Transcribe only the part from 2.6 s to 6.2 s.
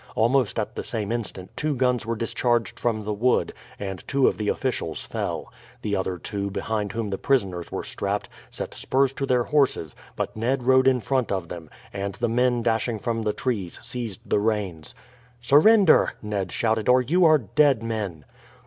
from the wood, and two of the officials fell. The other